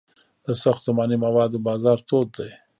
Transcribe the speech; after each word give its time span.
د 0.45 0.47
ساختماني 0.63 1.17
موادو 1.25 1.57
بازار 1.67 1.97
تود 2.07 2.27
دی 2.37 2.51